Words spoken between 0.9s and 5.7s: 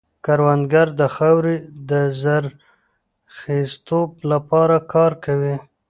د خاورې د زرخېزتوب لپاره کار کوي